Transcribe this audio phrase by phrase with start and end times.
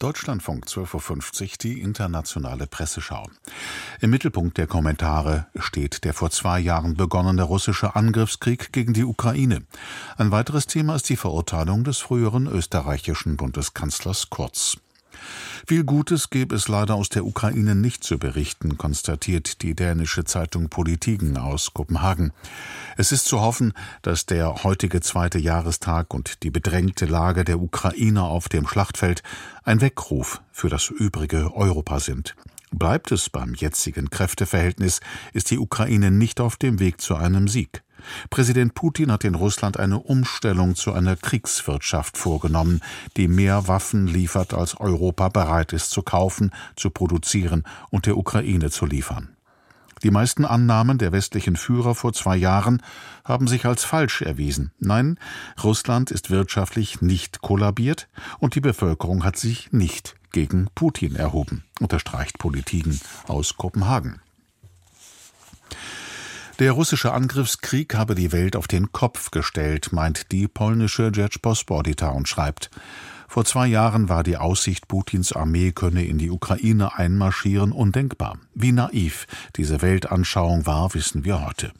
[0.00, 3.28] Deutschlandfunk 12.50 Uhr, die internationale Presseschau.
[4.00, 9.62] Im Mittelpunkt der Kommentare steht der vor zwei Jahren begonnene russische Angriffskrieg gegen die Ukraine.
[10.16, 14.78] Ein weiteres Thema ist die Verurteilung des früheren österreichischen Bundeskanzlers Kurz.
[15.70, 20.68] Viel Gutes gäbe es leider aus der Ukraine nicht zu berichten, konstatiert die dänische Zeitung
[20.68, 22.32] Politiken aus Kopenhagen.
[22.96, 23.72] Es ist zu hoffen,
[24.02, 29.22] dass der heutige zweite Jahrestag und die bedrängte Lage der Ukrainer auf dem Schlachtfeld
[29.62, 32.34] ein Weckruf für das übrige Europa sind.
[32.72, 34.98] Bleibt es beim jetzigen Kräfteverhältnis,
[35.32, 37.84] ist die Ukraine nicht auf dem Weg zu einem Sieg.
[38.30, 42.80] Präsident Putin hat in Russland eine Umstellung zu einer Kriegswirtschaft vorgenommen,
[43.16, 48.70] die mehr Waffen liefert, als Europa bereit ist zu kaufen, zu produzieren und der Ukraine
[48.70, 49.36] zu liefern.
[50.02, 52.82] Die meisten Annahmen der westlichen Führer vor zwei Jahren
[53.24, 54.72] haben sich als falsch erwiesen.
[54.78, 55.18] Nein,
[55.62, 62.38] Russland ist wirtschaftlich nicht kollabiert und die Bevölkerung hat sich nicht gegen Putin erhoben, unterstreicht
[62.38, 64.20] Politiken aus Kopenhagen.
[66.60, 72.28] Der russische Angriffskrieg habe die Welt auf den Kopf gestellt, meint die polnische Rzeczpospolita und
[72.28, 72.68] schreibt,
[73.28, 78.36] vor zwei Jahren war die Aussicht, Putins Armee könne in die Ukraine einmarschieren, undenkbar.
[78.52, 81.72] Wie naiv diese Weltanschauung war, wissen wir heute.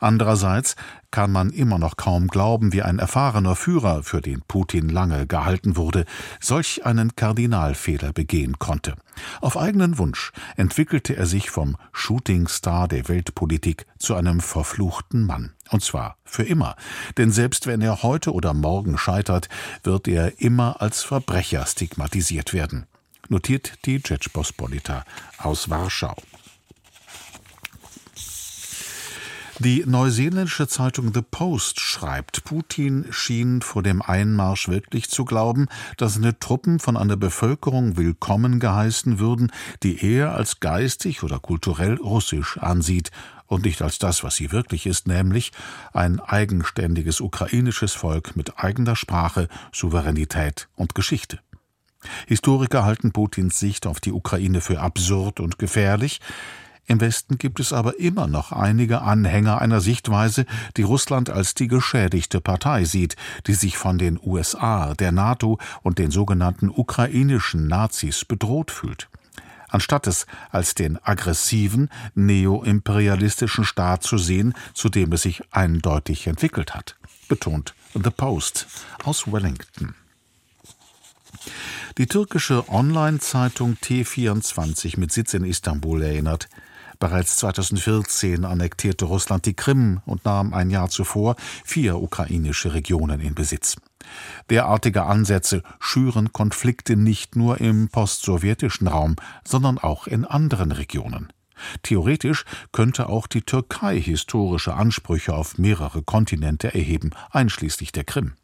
[0.00, 0.74] Andererseits
[1.10, 5.76] kann man immer noch kaum glauben, wie ein erfahrener Führer, für den Putin lange gehalten
[5.76, 6.06] wurde,
[6.40, 8.96] solch einen Kardinalfehler begehen konnte.
[9.40, 15.52] Auf eigenen Wunsch entwickelte er sich vom Shootingstar der Weltpolitik zu einem verfluchten Mann.
[15.70, 16.74] Und zwar für immer.
[17.16, 19.48] Denn selbst wenn er heute oder morgen scheitert,
[19.84, 22.86] wird er immer als Verbrecher stigmatisiert werden.
[23.28, 25.04] Notiert die Rzeczpospolita
[25.38, 26.16] aus Warschau.
[29.60, 36.14] Die neuseeländische Zeitung The Post schreibt, Putin schien vor dem Einmarsch wirklich zu glauben, dass
[36.14, 39.52] seine Truppen von einer Bevölkerung willkommen geheißen würden,
[39.84, 43.12] die er als geistig oder kulturell russisch ansieht
[43.46, 45.52] und nicht als das, was sie wirklich ist, nämlich
[45.92, 51.38] ein eigenständiges ukrainisches Volk mit eigener Sprache, Souveränität und Geschichte.
[52.26, 56.20] Historiker halten Putins Sicht auf die Ukraine für absurd und gefährlich,
[56.86, 60.44] im Westen gibt es aber immer noch einige Anhänger einer Sichtweise,
[60.76, 65.98] die Russland als die geschädigte Partei sieht, die sich von den USA, der NATO und
[65.98, 69.08] den sogenannten ukrainischen Nazis bedroht fühlt
[69.74, 76.76] anstatt es als den aggressiven neoimperialistischen Staat zu sehen, zu dem es sich eindeutig entwickelt
[76.76, 76.96] hat,
[77.26, 78.68] betont The Post
[79.02, 79.96] aus Wellington.
[81.98, 86.48] Die türkische Online-Zeitung T24 mit Sitz in Istanbul erinnert,
[86.98, 93.34] Bereits 2014 annektierte Russland die Krim und nahm ein Jahr zuvor vier ukrainische Regionen in
[93.34, 93.76] Besitz.
[94.50, 99.16] Derartige Ansätze schüren Konflikte nicht nur im postsowjetischen Raum,
[99.46, 101.32] sondern auch in anderen Regionen.
[101.82, 108.34] Theoretisch könnte auch die Türkei historische Ansprüche auf mehrere Kontinente erheben, einschließlich der Krim.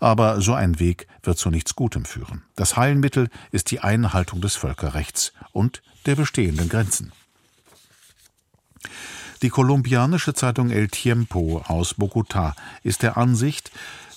[0.00, 2.42] Aber so ein Weg wird zu nichts Gutem führen.
[2.56, 7.12] Das Heilmittel ist die Einhaltung des Völkerrechts und der bestehenden Grenzen.
[9.42, 13.70] Die kolumbianische Zeitung El Tiempo aus Bogotá ist der Ansicht,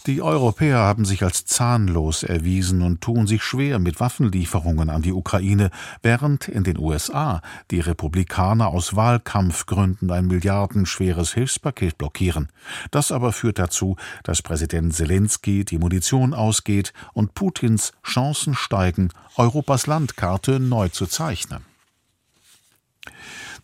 [0.06, 5.14] die Europäer haben sich als zahnlos erwiesen und tun sich schwer mit Waffenlieferungen an die
[5.14, 7.42] Ukraine, während in den USA
[7.72, 12.50] die Republikaner aus Wahlkampfgründen ein milliardenschweres Hilfspaket blockieren.
[12.92, 19.08] Das aber führt dazu, dass Präsident Zelensky die Munition ausgeht und Putins Chancen steigen,
[19.38, 21.64] Europas Landkarte neu zu zeichnen.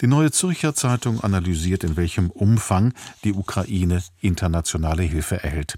[0.01, 2.93] Die Neue Zürcher Zeitung analysiert, in welchem Umfang
[3.25, 5.75] die Ukraine internationale Hilfe erhält.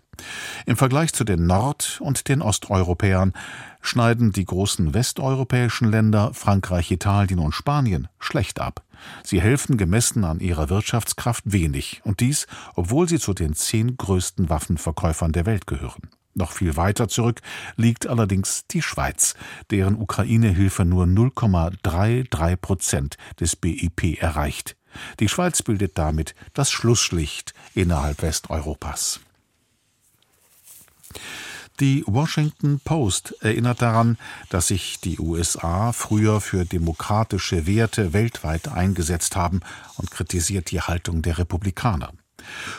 [0.68, 3.34] Im Vergleich zu den Nord- und den Osteuropäern
[3.82, 8.84] schneiden die großen westeuropäischen Länder Frankreich, Italien und Spanien schlecht ab.
[9.24, 12.46] Sie helfen gemessen an ihrer Wirtschaftskraft wenig, und dies,
[12.76, 16.10] obwohl sie zu den zehn größten Waffenverkäufern der Welt gehören.
[16.34, 17.42] Noch viel weiter zurück
[17.76, 19.36] liegt allerdings die Schweiz,
[19.70, 24.78] deren Ukraine-Hilfe nur 0,33 Prozent des BIP erreicht.
[25.20, 29.20] Die Schweiz bildet damit das Schlusslicht innerhalb Westeuropas.
[31.80, 34.18] Die Washington Post erinnert daran,
[34.50, 39.62] dass sich die USA früher für demokratische Werte weltweit eingesetzt haben
[39.98, 42.14] und kritisiert die Haltung der Republikaner.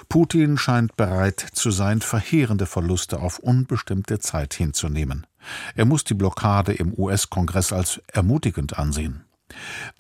[0.09, 5.27] Putin scheint bereit zu sein, verheerende Verluste auf unbestimmte Zeit hinzunehmen.
[5.75, 9.25] Er muss die Blockade im US-Kongress als ermutigend ansehen.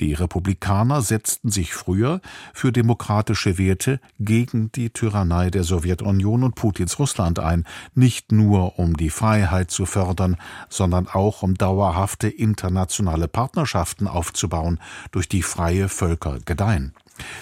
[0.00, 2.20] Die Republikaner setzten sich früher
[2.54, 8.96] für demokratische Werte gegen die Tyrannei der Sowjetunion und Putins Russland ein, nicht nur um
[8.96, 10.36] die Freiheit zu fördern,
[10.68, 14.80] sondern auch um dauerhafte internationale Partnerschaften aufzubauen,
[15.10, 16.94] durch die freie Völker gedeihen.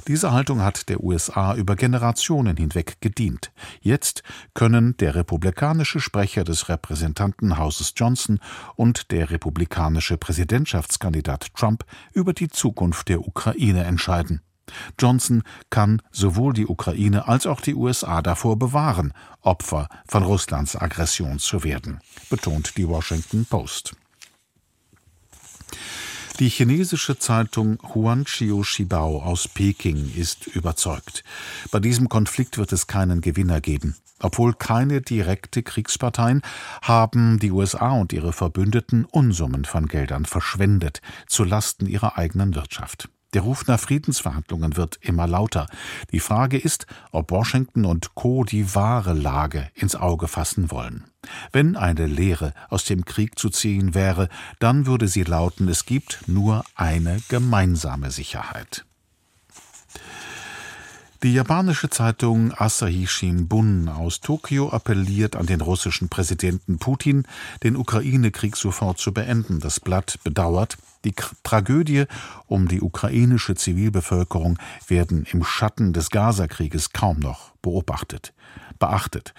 [0.09, 3.53] Diese Haltung hat der USA über Generationen hinweg gedient.
[3.81, 4.23] Jetzt
[4.55, 8.41] können der republikanische Sprecher des Repräsentantenhauses Johnson
[8.77, 14.41] und der republikanische Präsidentschaftskandidat Trump über die Zukunft der Ukraine entscheiden.
[14.99, 21.39] Johnson kann sowohl die Ukraine als auch die USA davor bewahren, Opfer von Russlands Aggression
[21.39, 23.95] zu werden, betont die Washington Post.
[26.41, 31.23] Die chinesische Zeitung Huanqiu Shibao aus Peking ist überzeugt.
[31.71, 33.97] Bei diesem Konflikt wird es keinen Gewinner geben.
[34.21, 36.41] Obwohl keine direkte Kriegsparteien
[36.81, 43.11] haben die USA und ihre Verbündeten Unsummen von Geldern verschwendet, zu Lasten ihrer eigenen Wirtschaft.
[43.33, 45.67] Der Ruf nach Friedensverhandlungen wird immer lauter.
[46.11, 48.45] Die Frage ist, ob Washington und Co.
[48.45, 51.05] die wahre Lage ins Auge fassen wollen.
[51.53, 54.29] Wenn eine Lehre aus dem Krieg zu ziehen wäre,
[54.59, 58.85] dann würde sie lauten, es gibt nur eine gemeinsame Sicherheit.
[61.23, 67.25] Die japanische Zeitung Asahi Shimbun aus Tokio appelliert an den russischen Präsidenten Putin,
[67.63, 69.61] den Ukraine-Krieg sofort zu beenden.
[69.61, 72.05] Das Blatt bedauert, die Tragödie
[72.47, 74.59] um die ukrainische Zivilbevölkerung
[74.89, 78.33] werden im Schatten des Gazakrieges kaum noch beobachtet
[78.81, 79.35] beachtet.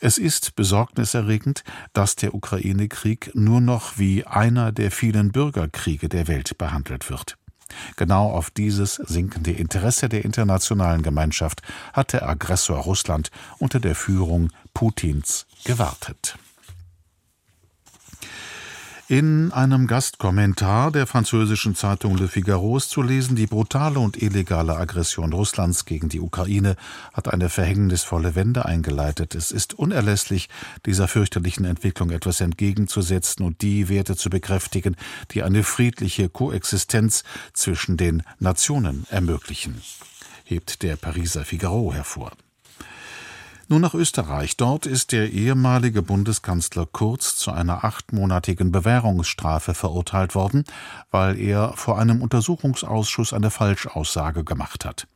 [0.00, 1.64] Es ist besorgniserregend,
[1.94, 7.38] dass der Ukraine-Krieg nur noch wie einer der vielen Bürgerkriege der Welt behandelt wird.
[7.96, 14.50] Genau auf dieses sinkende Interesse der internationalen Gemeinschaft hat der Aggressor Russland unter der Führung
[14.74, 16.36] Putins gewartet.
[19.10, 24.76] In einem Gastkommentar der französischen Zeitung Le Figaro ist zu lesen, die brutale und illegale
[24.76, 26.76] Aggression Russlands gegen die Ukraine
[27.12, 29.34] hat eine verhängnisvolle Wende eingeleitet.
[29.34, 30.48] Es ist unerlässlich,
[30.86, 34.94] dieser fürchterlichen Entwicklung etwas entgegenzusetzen und die Werte zu bekräftigen,
[35.32, 39.82] die eine friedliche Koexistenz zwischen den Nationen ermöglichen,
[40.44, 42.30] hebt der Pariser Figaro hervor.
[43.70, 44.56] Nun nach Österreich.
[44.56, 50.64] Dort ist der ehemalige Bundeskanzler Kurz zu einer achtmonatigen Bewährungsstrafe verurteilt worden,
[51.12, 55.06] weil er vor einem Untersuchungsausschuss eine Falschaussage gemacht hat.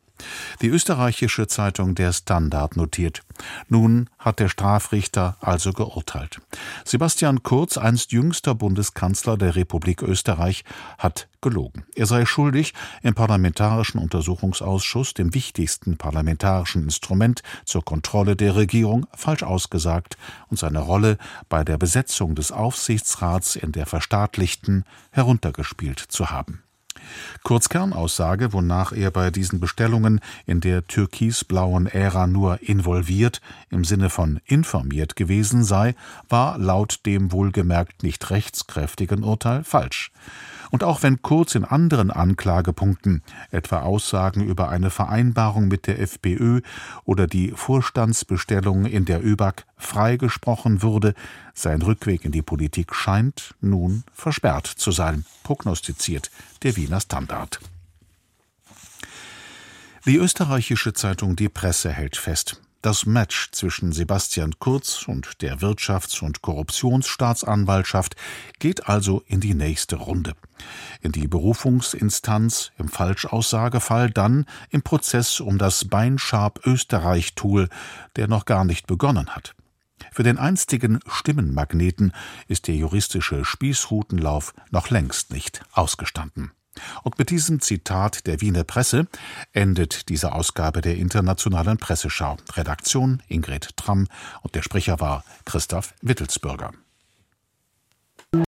[0.62, 3.22] Die österreichische Zeitung Der Standard notiert.
[3.68, 6.40] Nun hat der Strafrichter also geurteilt.
[6.84, 10.64] Sebastian Kurz, einst jüngster Bundeskanzler der Republik Österreich,
[10.98, 11.84] hat gelogen.
[11.94, 12.72] Er sei schuldig,
[13.02, 20.16] im Parlamentarischen Untersuchungsausschuss, dem wichtigsten parlamentarischen Instrument zur Kontrolle der Regierung, falsch ausgesagt
[20.48, 21.18] und seine Rolle
[21.48, 26.63] bei der Besetzung des Aufsichtsrats in der verstaatlichten heruntergespielt zu haben.
[27.42, 33.40] Kurz Kernaussage, wonach er bei diesen Bestellungen in der türkisblauen Ära nur involviert
[33.70, 35.94] im Sinne von informiert gewesen sei,
[36.28, 40.10] war laut dem wohlgemerkt nicht rechtskräftigen Urteil falsch.
[40.74, 43.22] Und auch wenn Kurz in anderen Anklagepunkten,
[43.52, 46.62] etwa Aussagen über eine Vereinbarung mit der FPÖ
[47.04, 51.14] oder die Vorstandsbestellung in der ÖBAG freigesprochen würde,
[51.54, 56.32] sein Rückweg in die Politik scheint nun versperrt zu sein, prognostiziert
[56.64, 57.60] der Wiener Standard.
[60.06, 66.22] Die österreichische Zeitung Die Presse hält fest, das Match zwischen Sebastian Kurz und der Wirtschafts-
[66.22, 68.14] und Korruptionsstaatsanwaltschaft
[68.58, 70.34] geht also in die nächste Runde.
[71.00, 77.70] In die Berufungsinstanz im Falschaussagefall, dann im Prozess um das Beinschab Österreich-Tool,
[78.16, 79.54] der noch gar nicht begonnen hat.
[80.12, 82.12] Für den einstigen Stimmenmagneten
[82.48, 86.52] ist der juristische Spießrutenlauf noch längst nicht ausgestanden.
[87.02, 89.06] Und mit diesem Zitat der Wiener Presse
[89.52, 92.36] endet diese Ausgabe der Internationalen Presseschau.
[92.52, 94.08] Redaktion Ingrid Tramm
[94.42, 96.72] und der Sprecher war Christoph Wittelsbürger.